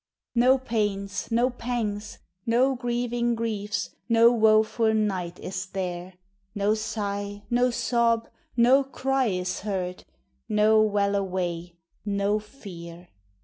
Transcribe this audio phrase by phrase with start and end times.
[0.33, 2.17] No pains, no pangs,
[2.47, 6.13] no grieving griefs, No woful night is there;
[6.55, 8.27] No sigh, no sob,
[8.57, 10.03] no cry is heard
[10.49, 13.09] No well away, no fear.